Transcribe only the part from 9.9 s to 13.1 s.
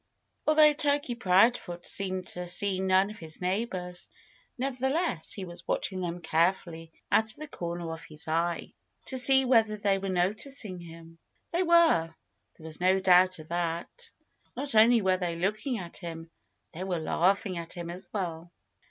were noticing him. They were. There was no